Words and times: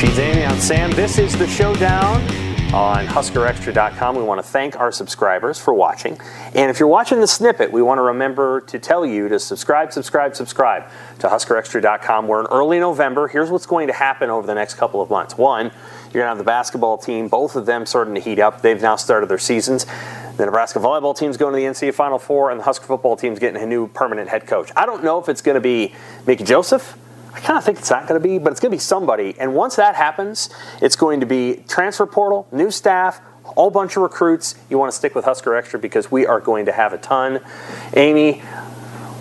with 0.00 0.62
Sam. 0.62 0.92
This 0.92 1.18
is 1.18 1.36
the 1.36 1.46
showdown 1.48 2.22
on 2.72 3.04
HuskerExtra.com. 3.06 4.14
We 4.14 4.22
want 4.22 4.38
to 4.38 4.46
thank 4.46 4.78
our 4.78 4.92
subscribers 4.92 5.58
for 5.58 5.74
watching. 5.74 6.20
And 6.54 6.70
if 6.70 6.78
you're 6.78 6.88
watching 6.88 7.20
the 7.20 7.26
snippet, 7.26 7.72
we 7.72 7.82
want 7.82 7.98
to 7.98 8.02
remember 8.02 8.60
to 8.62 8.78
tell 8.78 9.04
you 9.04 9.28
to 9.28 9.40
subscribe, 9.40 9.92
subscribe, 9.92 10.36
subscribe 10.36 10.84
to 11.18 11.26
HuskerExtra.com. 11.26 12.28
We're 12.28 12.40
in 12.40 12.46
early 12.46 12.78
November. 12.78 13.26
Here's 13.26 13.50
what's 13.50 13.66
going 13.66 13.88
to 13.88 13.92
happen 13.92 14.30
over 14.30 14.46
the 14.46 14.54
next 14.54 14.74
couple 14.74 15.00
of 15.00 15.10
months. 15.10 15.36
One, 15.36 15.72
you're 16.12 16.22
going 16.22 16.24
to 16.24 16.28
have 16.28 16.38
the 16.38 16.44
basketball 16.44 16.98
team, 16.98 17.26
both 17.26 17.56
of 17.56 17.66
them 17.66 17.84
starting 17.84 18.14
to 18.14 18.20
heat 18.20 18.38
up. 18.38 18.62
They've 18.62 18.80
now 18.80 18.94
started 18.94 19.28
their 19.28 19.38
seasons. 19.38 19.84
The 20.36 20.44
Nebraska 20.44 20.78
volleyball 20.78 21.16
team's 21.16 21.36
going 21.36 21.54
to 21.54 21.56
the 21.56 21.66
NCAA 21.66 21.94
Final 21.94 22.20
Four, 22.20 22.52
and 22.52 22.60
the 22.60 22.64
Husker 22.64 22.86
football 22.86 23.16
team's 23.16 23.40
getting 23.40 23.60
a 23.60 23.66
new 23.66 23.88
permanent 23.88 24.28
head 24.28 24.46
coach. 24.46 24.70
I 24.76 24.86
don't 24.86 25.02
know 25.02 25.18
if 25.18 25.28
it's 25.28 25.42
going 25.42 25.56
to 25.56 25.60
be 25.60 25.92
Mickey 26.24 26.44
Joseph. 26.44 26.96
I 27.38 27.40
kind 27.40 27.56
of 27.56 27.64
think 27.64 27.78
it's 27.78 27.90
not 27.90 28.08
going 28.08 28.20
to 28.20 28.28
be, 28.28 28.38
but 28.38 28.50
it's 28.50 28.58
going 28.58 28.72
to 28.72 28.76
be 28.76 28.80
somebody. 28.80 29.36
And 29.38 29.54
once 29.54 29.76
that 29.76 29.94
happens, 29.94 30.50
it's 30.82 30.96
going 30.96 31.20
to 31.20 31.26
be 31.26 31.62
transfer 31.68 32.04
portal, 32.04 32.48
new 32.50 32.72
staff, 32.72 33.20
a 33.44 33.48
whole 33.52 33.70
bunch 33.70 33.96
of 33.96 34.02
recruits. 34.02 34.56
You 34.68 34.76
want 34.76 34.90
to 34.90 34.96
stick 34.96 35.14
with 35.14 35.24
Husker 35.24 35.54
Extra 35.54 35.78
because 35.78 36.10
we 36.10 36.26
are 36.26 36.40
going 36.40 36.66
to 36.66 36.72
have 36.72 36.92
a 36.92 36.98
ton. 36.98 37.40
Amy, 37.94 38.42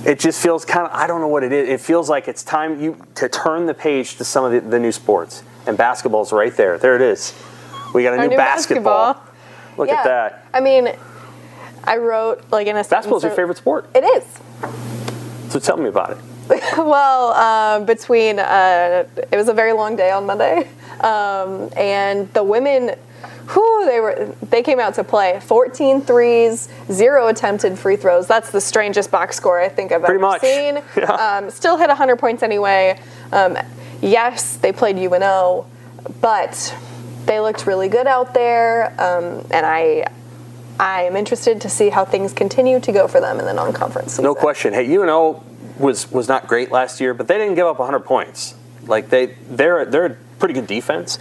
it 0.03 0.19
just 0.19 0.41
feels 0.41 0.65
kind 0.65 0.87
of, 0.87 0.93
I 0.93 1.05
don't 1.05 1.21
know 1.21 1.27
what 1.27 1.43
it 1.43 1.51
is. 1.51 1.69
It 1.69 1.79
feels 1.79 2.09
like 2.09 2.27
it's 2.27 2.41
time 2.41 2.81
you 2.81 2.97
to 3.15 3.29
turn 3.29 3.67
the 3.67 3.75
page 3.75 4.15
to 4.15 4.23
some 4.23 4.43
of 4.43 4.51
the, 4.51 4.61
the 4.61 4.79
new 4.79 4.91
sports. 4.91 5.43
And 5.67 5.77
basketball's 5.77 6.33
right 6.33 6.55
there. 6.57 6.79
There 6.79 6.95
it 6.95 7.03
is. 7.03 7.35
We 7.93 8.01
got 8.01 8.15
a 8.15 8.17
new, 8.17 8.29
new 8.29 8.35
basketball. 8.35 9.13
basketball. 9.13 9.77
Look 9.77 9.89
yeah. 9.89 9.99
at 9.99 10.03
that. 10.05 10.47
I 10.55 10.59
mean, 10.59 10.89
I 11.83 11.97
wrote 11.97 12.43
like 12.49 12.65
in 12.65 12.75
a 12.75 12.83
Basketball's 12.83 13.23
your 13.23 13.31
favorite 13.33 13.57
sport. 13.57 13.87
It 13.93 14.03
is. 14.03 14.23
So 15.51 15.59
tell 15.59 15.77
me 15.77 15.87
about 15.87 16.13
it. 16.13 16.17
well, 16.77 17.33
um, 17.33 17.85
between 17.85 18.39
uh, 18.39 19.05
it 19.31 19.35
was 19.35 19.49
a 19.49 19.53
very 19.53 19.73
long 19.73 19.95
day 19.95 20.11
on 20.11 20.25
Monday, 20.25 20.67
um, 21.01 21.69
and 21.75 22.31
the 22.33 22.43
women, 22.43 22.95
who 23.47 23.85
they 23.85 23.99
were, 23.99 24.33
they 24.49 24.61
came 24.63 24.79
out 24.79 24.93
to 24.95 25.03
play 25.03 25.39
14 25.41 26.01
threes, 26.01 26.69
zero 26.91 27.27
attempted 27.27 27.77
free 27.77 27.95
throws. 27.95 28.27
That's 28.27 28.51
the 28.51 28.61
strangest 28.61 29.11
box 29.11 29.35
score 29.35 29.59
I 29.59 29.69
think 29.69 29.91
I've 29.91 30.01
Pretty 30.03 30.15
ever 30.15 30.19
much. 30.19 30.41
seen. 30.41 30.81
Yeah. 30.97 31.11
Um, 31.11 31.49
still 31.49 31.77
hit 31.77 31.87
100 31.89 32.17
points 32.17 32.43
anyway. 32.43 32.99
Um, 33.31 33.57
yes, 34.01 34.57
they 34.57 34.71
played 34.71 34.97
UNO, 34.97 35.65
but 36.21 36.75
they 37.25 37.39
looked 37.39 37.67
really 37.67 37.89
good 37.89 38.07
out 38.07 38.33
there, 38.33 38.91
um, 39.01 39.45
and 39.51 39.65
I. 39.65 40.07
I 40.79 41.05
am 41.05 41.15
interested 41.15 41.59
to 41.61 41.69
see 41.69 41.89
how 41.89 42.05
things 42.05 42.33
continue 42.33 42.79
to 42.81 42.91
go 42.91 43.07
for 43.07 43.19
them 43.19 43.39
in 43.39 43.45
the 43.45 43.53
non-conference 43.53 44.11
season. 44.11 44.25
No 44.25 44.35
question. 44.35 44.73
Hey, 44.75 44.85
UNO 44.95 45.43
was 45.79 46.11
was 46.11 46.27
not 46.27 46.47
great 46.47 46.71
last 46.71 46.99
year, 46.99 47.13
but 47.13 47.27
they 47.27 47.37
didn't 47.37 47.55
give 47.55 47.67
up 47.67 47.79
100 47.79 47.99
points. 48.01 48.55
Like 48.85 49.09
they 49.09 49.27
they're 49.49 49.85
they're 49.85 50.05
a 50.05 50.17
pretty 50.39 50.53
good 50.53 50.67
defense. 50.67 51.19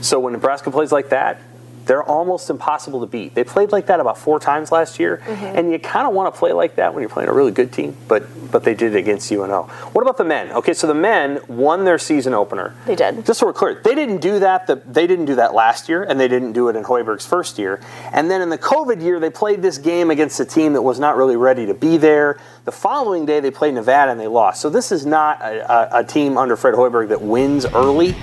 So 0.00 0.18
when 0.20 0.32
Nebraska 0.32 0.70
plays 0.70 0.92
like 0.92 1.10
that, 1.10 1.40
they're 1.86 2.02
almost 2.02 2.50
impossible 2.50 3.00
to 3.00 3.06
beat. 3.06 3.34
They 3.34 3.44
played 3.44 3.72
like 3.72 3.86
that 3.86 4.00
about 4.00 4.18
four 4.18 4.38
times 4.38 4.70
last 4.72 4.98
year, 4.98 5.22
mm-hmm. 5.24 5.44
and 5.44 5.72
you 5.72 5.78
kind 5.78 6.06
of 6.06 6.14
want 6.14 6.32
to 6.32 6.38
play 6.38 6.52
like 6.52 6.76
that 6.76 6.94
when 6.94 7.02
you're 7.02 7.10
playing 7.10 7.28
a 7.28 7.32
really 7.32 7.52
good 7.52 7.72
team. 7.72 7.96
But 8.08 8.24
but 8.50 8.64
they 8.64 8.74
did 8.74 8.94
it 8.94 8.98
against 8.98 9.30
UNO. 9.30 9.64
What 9.92 10.02
about 10.02 10.16
the 10.16 10.24
men? 10.24 10.50
Okay, 10.52 10.74
so 10.74 10.86
the 10.86 10.94
men 10.94 11.40
won 11.48 11.84
their 11.84 11.98
season 11.98 12.34
opener. 12.34 12.74
They 12.86 12.96
did. 12.96 13.24
Just 13.24 13.40
so 13.40 13.46
we're 13.46 13.52
clear, 13.52 13.80
they 13.82 13.94
didn't 13.94 14.18
do 14.18 14.38
that. 14.40 14.66
The, 14.66 14.76
they 14.76 15.06
didn't 15.06 15.26
do 15.26 15.36
that 15.36 15.54
last 15.54 15.88
year, 15.88 16.02
and 16.02 16.18
they 16.18 16.28
didn't 16.28 16.52
do 16.52 16.68
it 16.68 16.76
in 16.76 16.84
Hoiberg's 16.84 17.26
first 17.26 17.58
year. 17.58 17.80
And 18.12 18.30
then 18.30 18.42
in 18.42 18.48
the 18.48 18.58
COVID 18.58 19.02
year, 19.02 19.20
they 19.20 19.30
played 19.30 19.62
this 19.62 19.78
game 19.78 20.10
against 20.10 20.40
a 20.40 20.44
team 20.44 20.72
that 20.72 20.82
was 20.82 20.98
not 20.98 21.16
really 21.16 21.36
ready 21.36 21.66
to 21.66 21.74
be 21.74 21.96
there. 21.96 22.38
The 22.64 22.72
following 22.72 23.26
day, 23.26 23.40
they 23.40 23.50
played 23.50 23.74
Nevada 23.74 24.10
and 24.10 24.20
they 24.20 24.26
lost. 24.26 24.60
So 24.60 24.70
this 24.70 24.92
is 24.92 25.06
not 25.06 25.40
a, 25.40 25.96
a, 25.96 26.00
a 26.00 26.04
team 26.04 26.36
under 26.36 26.56
Fred 26.56 26.74
Hoiberg 26.74 27.08
that 27.08 27.22
wins 27.22 27.66
early. 27.66 28.14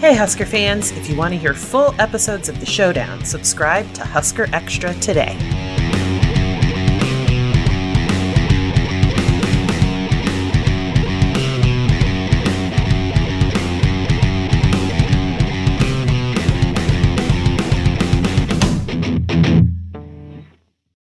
Hey, 0.00 0.14
Husker 0.14 0.46
fans, 0.46 0.92
if 0.92 1.10
you 1.10 1.14
want 1.14 1.34
to 1.34 1.38
hear 1.38 1.52
full 1.52 1.94
episodes 2.00 2.48
of 2.48 2.58
The 2.58 2.64
Showdown, 2.64 3.22
subscribe 3.22 3.92
to 3.92 4.02
Husker 4.02 4.46
Extra 4.54 4.94
today. 4.94 5.36